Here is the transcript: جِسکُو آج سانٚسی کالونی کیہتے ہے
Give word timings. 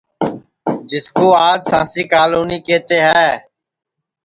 جِسکُو 0.89 1.27
آج 1.49 1.59
سانٚسی 1.69 2.03
کالونی 2.11 2.57
کیہتے 2.65 2.97
ہے 3.07 3.29